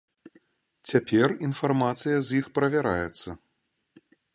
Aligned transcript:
Цяпер 0.93 1.27
інфармацыя 1.49 2.17
з 2.31 2.43
іх 2.43 2.53
правяраецца. 2.59 3.41